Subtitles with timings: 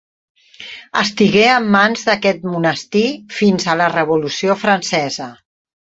[1.01, 3.07] Estigué en mans d'aquest monestir
[3.39, 5.35] fins a la Revolució Francesa.